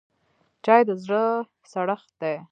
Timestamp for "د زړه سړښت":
0.87-2.09